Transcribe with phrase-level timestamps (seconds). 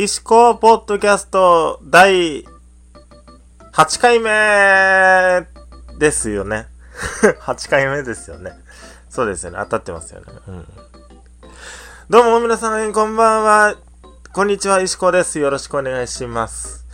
[0.00, 2.44] 石子ポッドキャスト第
[3.72, 5.44] 8回目
[5.98, 6.68] ですよね。
[7.42, 8.52] 8回目ですよね。
[9.10, 9.58] そうですよね。
[9.58, 10.26] 当たってますよね。
[10.46, 10.68] うん。
[12.08, 13.74] どうも皆さん、こんばんは。
[14.32, 15.40] こんにちは、石子です。
[15.40, 16.84] よろしくお願いします。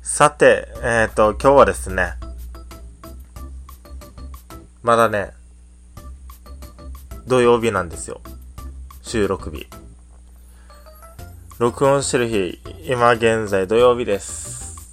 [0.00, 2.14] さて、えっ、ー、と、今日はですね、
[4.84, 5.32] まだね、
[7.26, 8.20] 土曜日なんですよ。
[9.02, 9.66] 収録日。
[11.58, 14.90] 録音してる日、今現在土曜日です。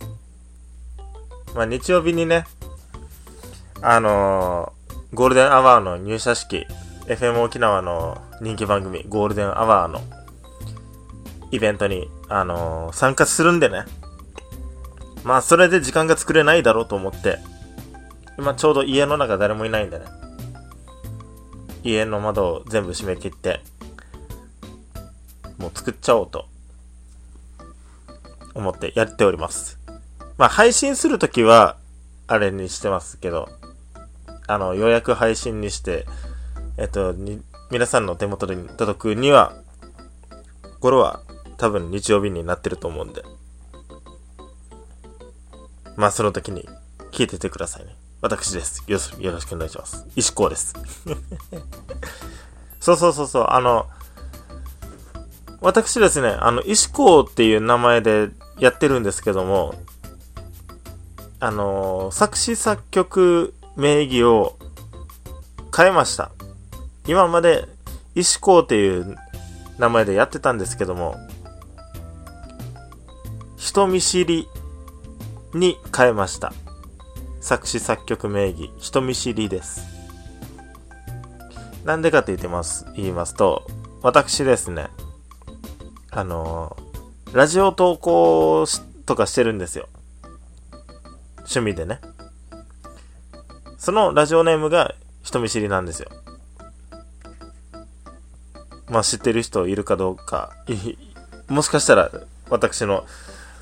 [1.56, 2.46] まあ日曜日にね、
[3.82, 6.68] あのー、ゴールデンアワーの入社式、
[7.08, 10.02] FM 沖縄の人気番組、ゴールデンアワーの
[11.50, 13.86] イベントに、あのー、参加するんでね。
[15.24, 17.40] まあそれで時間が作れないだろうと思って、
[18.38, 20.06] 今ちょうど家の中誰もいないんでね。
[21.84, 23.62] 家の窓を全部閉め切って、
[25.60, 26.48] もう作っちゃおうと
[28.56, 29.78] 思ってやっております。
[30.38, 31.78] まあ、配信するときは、
[32.28, 33.50] あれにしてますけど、
[34.48, 36.06] あの、予約配信にして、
[36.78, 39.54] えっと、に、皆さんの手元に届くには、
[40.80, 41.22] 頃は
[41.58, 43.24] 多分日曜日になってると思うんで。
[45.98, 46.68] まあ、その時に
[47.12, 47.96] 聞いててくださいね。
[48.22, 48.84] 私です。
[48.88, 48.98] よ
[49.32, 50.06] ろしくお願いします。
[50.16, 50.74] 石こうです。
[52.80, 53.88] そうそうそうそう、あの、
[55.62, 58.30] 私ですね、あの、石こうっていう名前で
[58.60, 59.76] やってるんですけども、
[61.40, 64.58] あの、作詞作曲名義を
[65.76, 66.32] 変えました。
[67.08, 67.68] 今まで
[68.16, 69.18] 石こうっていう
[69.78, 71.16] 名前でやってたんですけども、
[73.58, 74.48] 人見知り
[75.54, 76.54] に変えました。
[77.42, 79.82] 作詞作曲名義、人見知りです。
[81.86, 83.66] なんでかって言ってます、言いますと、
[84.02, 84.88] 私ですね、
[86.12, 86.90] あのー
[87.32, 88.66] ラジオ投稿
[89.06, 89.88] とかしてるんですよ。
[91.40, 92.00] 趣味でね。
[93.78, 96.10] そのラジオネームが人見知りなんですよ。
[98.88, 100.56] まあ知ってる人いるかどうか、
[101.48, 102.10] もしかしたら
[102.50, 103.06] 私の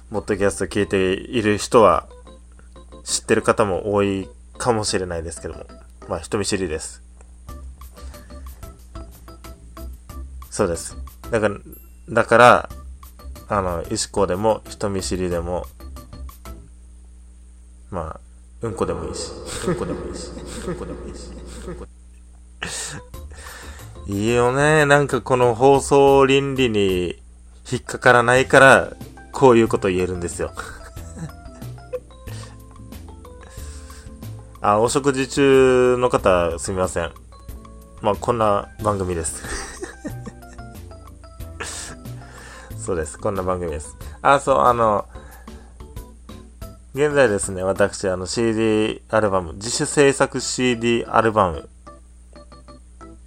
[0.10, 2.08] モッドキャスト聞いている人は
[3.04, 5.66] 知ってる方も多いかもしれないですけども。
[6.08, 7.04] まあ人見知りです。
[10.50, 10.96] そうです。
[11.30, 11.58] だから、
[12.10, 12.70] だから、
[13.50, 15.66] あの、石子でも人見知りでも、
[17.90, 18.20] まあ、
[18.62, 19.32] うんこでもいいし、
[19.68, 20.30] うんこでもいいし、
[20.68, 21.32] うんこでもいいし。
[24.08, 24.86] いいよね。
[24.86, 27.22] なんかこの放送倫理に
[27.70, 28.94] 引っかからないから、
[29.34, 30.54] こういうこと言えるんですよ。
[34.62, 37.12] あ、お食事中の方、すみません。
[38.02, 39.77] まあ、こんな番組です。
[42.88, 43.20] そうです。
[43.20, 43.98] こんな番組です。
[44.22, 45.10] あ、そう、あの、
[46.94, 51.68] 現在ですね、私、あの、CD アルバム、自主制作 CD アルバム、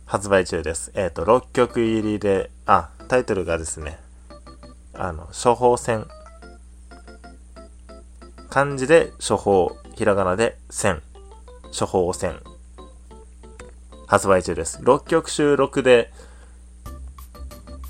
[0.06, 0.92] 発売中です。
[0.94, 3.98] えっ、ー、と、6曲入りで、あ、タイトルがですね、
[4.94, 6.06] あの、処方箋。
[8.48, 11.02] 漢字で処方、ひらがなで線。
[11.78, 12.40] 処方箋。
[14.06, 14.80] 発売中です。
[14.80, 16.10] 6曲収録で、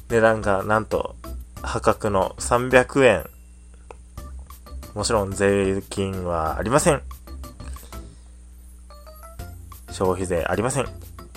[0.08, 1.14] 値段がなんと
[1.62, 3.24] 破格の300円。
[4.94, 7.02] もちろん税金はありません。
[9.90, 10.86] 消費税ありません。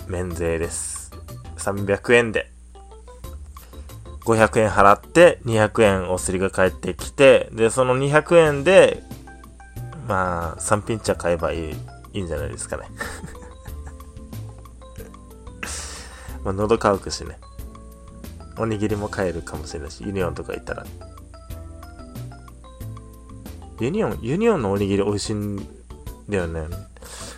[0.07, 1.11] 免税です。
[1.57, 2.53] 300円で。
[4.25, 9.03] 500円払って200円お釣りが返ってきて、で、その200円で、
[10.07, 11.75] まあ、3品茶買えばいい、
[12.13, 12.88] いいんじゃないですかね。
[16.44, 17.38] まあ、喉乾くしね。
[18.58, 20.86] おにぎりも買えるかもしれないし、ユニオンとか行ったら。
[23.80, 25.58] ユニオン、ユニオンのおにぎり美味しいん
[26.30, 26.68] だよね。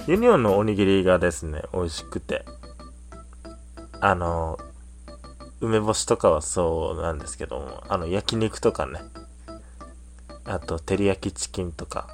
[0.08, 2.46] ユニオンのおにぎりがですね、美味しくて。
[4.02, 4.60] あの、
[5.62, 9.00] 梅干しとかはそうなんですけども、あの、焼肉とかね。
[10.44, 12.08] あと、照り焼きチキンとか。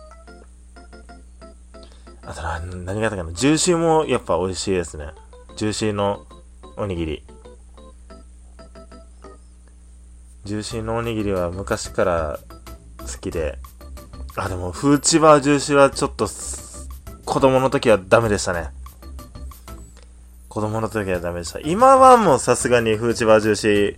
[2.23, 2.41] あと
[2.77, 3.33] 何があったかな。
[3.33, 5.07] ジューシーもやっぱ美味しいですね。
[5.57, 6.25] ジューシーの
[6.77, 7.23] おにぎり。
[10.43, 12.39] ジューシーのおにぎりは昔から
[12.99, 13.59] 好きで、
[14.35, 16.27] あ、でも、フーチバージューシーはちょっと、
[17.25, 18.69] 子供の時はダメでしたね。
[20.47, 21.59] 子供の時はダメでした。
[21.59, 23.97] 今はもうさすがにフーチバージューシー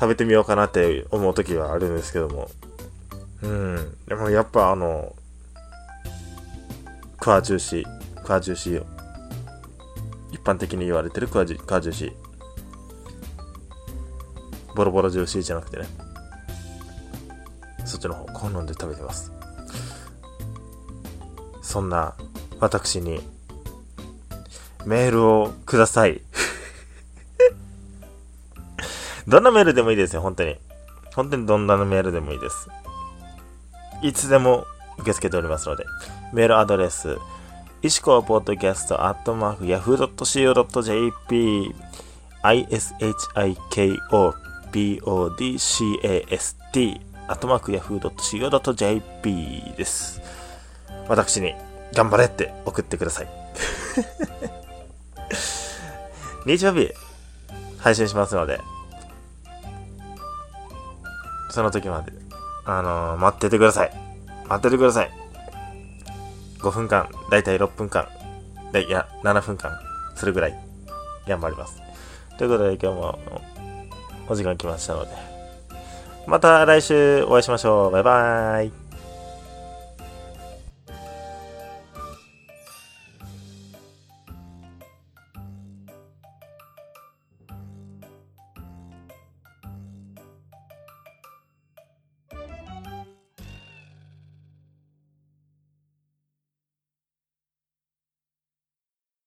[0.00, 2.50] 食べてみようかなって思う時はあるんですけども。
[3.42, 3.96] うん。
[4.06, 5.14] でもやっぱあの、
[7.20, 8.84] クファジューシー、クファジューシー。
[10.32, 12.27] 一般的に言われてるクファジュクファジューシー。
[14.78, 15.88] ボロボロジューシーじゃなくてね。
[17.84, 19.32] そっちの方好んで食べてます。
[21.62, 22.14] そんな
[22.60, 23.20] 私に
[24.86, 26.20] メールをください。
[29.26, 30.56] どんなメールでもいいですよ本当に。
[31.16, 32.68] 本当にどんなメールでもいいです。
[34.00, 34.64] いつでも
[34.98, 35.84] 受け付けておりますので
[36.32, 37.18] メールアドレス
[37.82, 41.74] 石川ポッドキャストアットマーク yahoo.co.jp
[42.44, 50.22] ishiko podcast アットマーク yahoo.co.jp です。
[51.08, 51.54] 私に
[51.94, 53.28] 頑張れって送ってください。
[56.46, 56.92] 日曜日
[57.78, 58.60] 配信しますので、
[61.50, 62.12] その時まで、
[62.64, 63.92] あのー、待っててください。
[64.48, 65.10] 待っててください。
[66.60, 68.08] 5分間、だいたい6分間、
[68.74, 69.78] いや、7分間
[70.14, 70.58] するぐらい
[71.26, 71.82] 頑張ります。
[72.38, 73.18] ということで今日も
[74.28, 75.10] お時間来ましたので、
[76.26, 77.90] また来週お会いしましょう。
[77.90, 78.87] バイバーイ。